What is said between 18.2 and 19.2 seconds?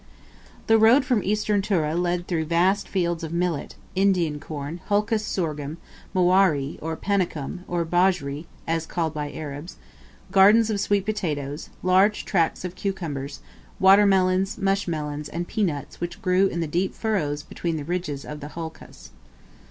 of the holcus.